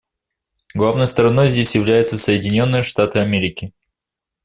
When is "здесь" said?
1.47-1.75